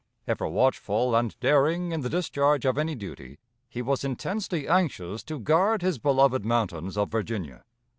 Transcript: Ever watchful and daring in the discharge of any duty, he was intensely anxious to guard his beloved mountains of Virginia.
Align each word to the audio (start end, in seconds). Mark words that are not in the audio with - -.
Ever 0.27 0.47
watchful 0.47 1.15
and 1.15 1.39
daring 1.39 1.91
in 1.91 2.01
the 2.01 2.09
discharge 2.09 2.65
of 2.65 2.75
any 2.75 2.95
duty, 2.95 3.37
he 3.69 3.83
was 3.83 4.03
intensely 4.03 4.67
anxious 4.67 5.21
to 5.25 5.37
guard 5.39 5.83
his 5.83 5.99
beloved 5.99 6.43
mountains 6.43 6.97
of 6.97 7.11
Virginia. 7.11 7.63